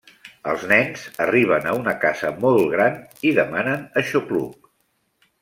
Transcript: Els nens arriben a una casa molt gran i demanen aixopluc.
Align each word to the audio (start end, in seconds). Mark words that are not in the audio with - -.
Els 0.51 0.61
nens 0.69 1.03
arriben 1.25 1.67
a 1.71 1.75
una 1.81 1.93
casa 2.05 2.31
molt 2.47 2.65
gran 2.73 2.97
i 3.29 3.35
demanen 3.41 3.85
aixopluc. 4.03 4.69